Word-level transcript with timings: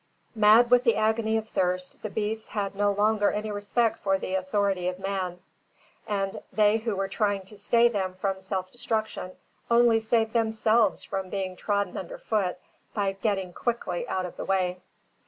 Mad 0.33 0.71
with 0.71 0.83
the 0.83 0.95
agony 0.95 1.37
of 1.37 1.47
thirst, 1.47 2.01
the 2.01 2.09
beasts 2.09 2.47
had 2.47 2.73
no 2.73 2.91
longer 2.91 3.29
any 3.29 3.51
respect 3.51 3.99
for 3.99 4.17
the 4.17 4.33
authority 4.33 4.87
of 4.87 4.97
man; 4.97 5.39
and 6.07 6.41
they 6.51 6.77
who 6.77 6.95
were 6.95 7.07
trying 7.07 7.43
to 7.45 7.55
stay 7.55 7.87
them 7.87 8.15
from 8.15 8.39
self 8.41 8.71
destruction 8.71 9.33
only 9.69 9.99
saved 9.99 10.33
themselves 10.33 11.03
from 11.03 11.29
being 11.29 11.55
trodden 11.55 11.95
under 11.97 12.17
foot, 12.17 12.57
by 12.95 13.11
getting 13.11 13.53
quickly 13.53 14.07
out 14.07 14.25
of 14.25 14.37
the 14.37 14.45
way. 14.45 14.81